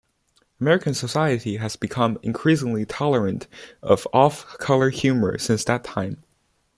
American 0.59 0.95
society 0.95 1.57
has 1.57 1.75
become 1.75 2.17
increasingly 2.23 2.85
tolerant 2.87 3.47
of 3.83 4.07
off-color 4.11 4.89
humor 4.89 5.37
since 5.37 5.63
that 5.65 5.83
time. 5.83 6.23